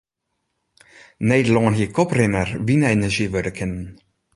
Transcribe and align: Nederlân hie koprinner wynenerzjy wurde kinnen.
Nederlân 1.33 1.77
hie 1.77 1.87
koprinner 1.99 2.49
wynenerzjy 2.67 3.27
wurde 3.33 3.51
kinnen. 3.57 3.87